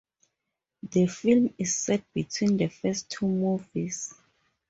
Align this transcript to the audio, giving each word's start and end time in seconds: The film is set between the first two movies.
The 0.81 1.05
film 1.05 1.53
is 1.59 1.77
set 1.77 2.11
between 2.11 2.57
the 2.57 2.69
first 2.69 3.07
two 3.11 3.27
movies. 3.27 4.15